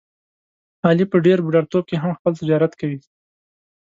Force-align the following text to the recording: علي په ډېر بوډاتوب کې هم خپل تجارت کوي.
علي 0.87 1.05
په 1.11 1.17
ډېر 1.25 1.37
بوډاتوب 1.43 1.83
کې 1.89 1.95
هم 2.03 2.11
خپل 2.17 2.31
تجارت 2.41 2.71
کوي. 2.79 2.99